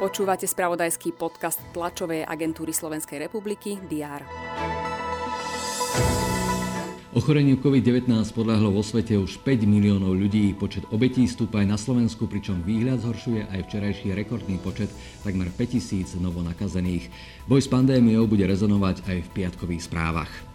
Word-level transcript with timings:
Počúvate 0.00 0.48
spravodajský 0.48 1.12
podcast 1.12 1.60
tlačovej 1.76 2.24
agentúry 2.24 2.72
Slovenskej 2.72 3.20
republiky 3.28 3.76
DR. 3.84 4.24
Ochoreniu 7.10 7.60
COVID-19 7.60 8.08
podľahlo 8.32 8.72
vo 8.72 8.80
svete 8.80 9.20
už 9.20 9.44
5 9.44 9.68
miliónov 9.68 10.16
ľudí. 10.16 10.56
Počet 10.56 10.88
obetí 10.88 11.28
stúpa 11.28 11.60
aj 11.60 11.68
na 11.68 11.78
Slovensku, 11.78 12.24
pričom 12.24 12.64
výhľad 12.64 13.04
zhoršuje 13.04 13.50
aj 13.50 13.60
včerajší 13.66 14.16
rekordný 14.16 14.56
počet 14.56 14.88
takmer 15.20 15.52
5000 15.52 16.16
novonakazených. 16.16 17.12
Boj 17.44 17.60
s 17.60 17.68
pandémiou 17.68 18.24
bude 18.24 18.48
rezonovať 18.48 19.04
aj 19.04 19.16
v 19.26 19.32
piatkových 19.36 19.84
správach. 19.84 20.49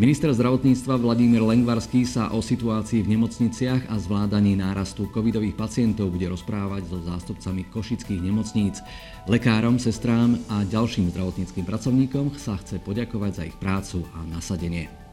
Minister 0.00 0.32
zdravotníctva 0.32 0.96
Vladimír 0.96 1.44
Lengvarský 1.44 2.08
sa 2.08 2.32
o 2.32 2.40
situácii 2.40 3.04
v 3.04 3.20
nemocniciach 3.20 3.92
a 3.92 4.00
zvládaní 4.00 4.56
nárastu 4.56 5.04
covidových 5.12 5.52
pacientov 5.52 6.16
bude 6.16 6.24
rozprávať 6.24 6.88
so 6.88 7.04
zástupcami 7.04 7.68
košických 7.68 8.24
nemocníc. 8.24 8.80
Lekárom, 9.28 9.76
sestrám 9.76 10.40
a 10.48 10.64
ďalším 10.64 11.12
zdravotníckým 11.12 11.68
pracovníkom 11.68 12.32
sa 12.40 12.56
chce 12.56 12.80
poďakovať 12.80 13.32
za 13.36 13.42
ich 13.44 13.56
prácu 13.60 14.00
a 14.16 14.24
nasadenie. 14.24 15.09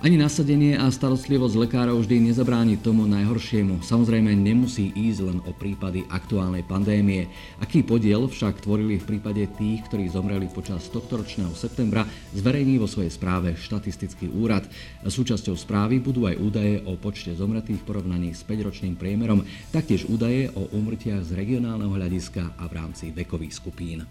Ani 0.00 0.16
nasadenie 0.16 0.80
a 0.80 0.88
starostlivosť 0.88 1.60
lekárov 1.60 2.00
vždy 2.00 2.32
nezabráni 2.32 2.80
tomu 2.80 3.04
najhoršiemu. 3.04 3.84
Samozrejme 3.84 4.32
nemusí 4.32 4.88
ísť 4.96 5.20
len 5.28 5.38
o 5.44 5.52
prípady 5.52 6.08
aktuálnej 6.08 6.64
pandémie. 6.64 7.28
Aký 7.60 7.84
podiel 7.84 8.24
však 8.24 8.64
tvorili 8.64 8.96
v 8.96 9.04
prípade 9.04 9.44
tých, 9.60 9.84
ktorí 9.92 10.08
zomreli 10.08 10.48
počas 10.48 10.88
tohto 10.88 11.20
ročného 11.20 11.52
septembra, 11.52 12.08
zverejní 12.32 12.80
vo 12.80 12.88
svojej 12.88 13.12
správe 13.12 13.52
štatistický 13.60 14.32
úrad. 14.32 14.64
Súčasťou 15.04 15.52
správy 15.52 16.00
budú 16.00 16.24
aj 16.24 16.40
údaje 16.40 16.80
o 16.88 16.96
počte 16.96 17.36
zomretých 17.36 17.84
v 17.84 17.86
porovnaní 17.92 18.32
s 18.32 18.40
5-ročným 18.48 18.96
priemerom, 18.96 19.44
taktiež 19.68 20.08
údaje 20.08 20.48
o 20.56 20.64
úmrtiach 20.72 21.28
z 21.28 21.36
regionálneho 21.36 21.92
hľadiska 21.92 22.56
a 22.56 22.64
v 22.64 22.72
rámci 22.72 23.12
vekových 23.12 23.52
skupín. 23.52 24.08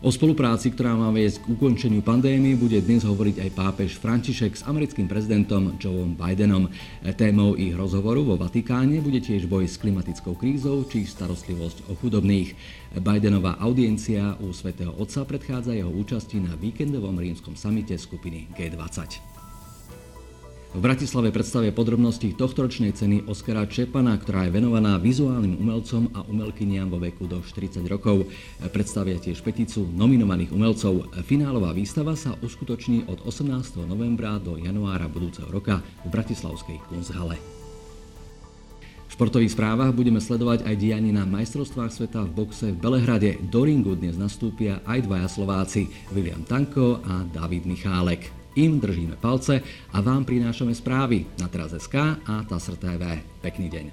O 0.00 0.08
spolupráci, 0.08 0.72
ktorá 0.72 0.96
má 0.96 1.12
viesť 1.12 1.44
k 1.44 1.52
ukončeniu 1.52 2.00
pandémie, 2.00 2.56
bude 2.56 2.80
dnes 2.80 3.04
hovoriť 3.04 3.36
aj 3.44 3.50
pápež 3.52 4.00
František 4.00 4.56
s 4.56 4.64
americkým 4.64 5.04
prezidentom 5.04 5.76
Joeom 5.76 6.16
Bidenom. 6.16 6.72
Témou 7.20 7.52
ich 7.52 7.76
rozhovoru 7.76 8.24
vo 8.24 8.40
Vatikáne 8.40 9.04
bude 9.04 9.20
tiež 9.20 9.44
boj 9.44 9.68
s 9.68 9.76
klimatickou 9.76 10.40
krízou 10.40 10.88
či 10.88 11.04
starostlivosť 11.04 11.92
o 11.92 12.00
chudobných. 12.00 12.56
Bidenová 12.96 13.60
audiencia 13.60 14.40
u 14.40 14.56
svätého 14.56 14.96
Otca 14.96 15.28
predchádza 15.28 15.76
jeho 15.76 15.92
účasti 15.92 16.40
na 16.40 16.56
víkendovom 16.56 17.20
rímskom 17.20 17.52
samite 17.52 18.00
skupiny 18.00 18.48
G20. 18.56 19.39
V 20.70 20.78
Bratislave 20.78 21.34
predstavia 21.34 21.74
podrobnosti 21.74 22.30
tohtoročnej 22.30 22.94
ceny 22.94 23.26
Oskara 23.26 23.66
Čepana, 23.66 24.14
ktorá 24.14 24.46
je 24.46 24.54
venovaná 24.54 25.02
vizuálnym 25.02 25.58
umelcom 25.58 26.14
a 26.14 26.22
umelkyniam 26.30 26.86
vo 26.86 27.02
veku 27.02 27.26
do 27.26 27.42
40 27.42 27.82
rokov. 27.90 28.30
Predstavia 28.70 29.18
tiež 29.18 29.42
peticu 29.42 29.82
nominovaných 29.82 30.54
umelcov. 30.54 31.10
Finálová 31.26 31.74
výstava 31.74 32.14
sa 32.14 32.38
uskutoční 32.38 33.02
od 33.10 33.18
18. 33.26 33.82
novembra 33.82 34.38
do 34.38 34.54
januára 34.62 35.10
budúceho 35.10 35.50
roka 35.50 35.82
v 36.06 36.08
Bratislavskej 36.14 36.78
Kunsthale. 36.86 37.34
V 39.10 39.18
športových 39.18 39.58
správach 39.58 39.90
budeme 39.90 40.22
sledovať 40.22 40.70
aj 40.70 40.74
dianie 40.78 41.10
na 41.10 41.26
majstrovstvách 41.26 41.90
sveta 41.90 42.22
v 42.30 42.46
boxe 42.46 42.70
v 42.70 42.78
Belehrade. 42.78 43.42
Do 43.50 43.66
ringu 43.66 43.98
dnes 43.98 44.14
nastúpia 44.14 44.78
aj 44.86 45.02
dvaja 45.02 45.26
Slováci, 45.26 45.90
William 46.14 46.46
Tanko 46.46 47.02
a 47.02 47.26
David 47.26 47.66
Michálek. 47.66 48.39
Im 48.54 48.80
držíme 48.80 49.16
palce 49.16 49.62
a 49.92 49.98
vám 50.00 50.24
prinášame 50.24 50.74
správy 50.74 51.26
na 51.38 51.46
teraz.sk 51.46 51.94
a 52.26 52.34
TASR. 52.48 52.76
Pekný 53.40 53.68
deň. 53.70 53.86